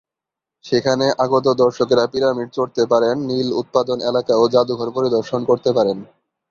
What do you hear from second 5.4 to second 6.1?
করতে পারেন।